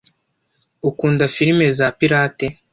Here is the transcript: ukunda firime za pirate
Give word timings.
ukunda 0.89 1.23
firime 1.35 1.65
za 1.77 1.87
pirate 1.99 2.45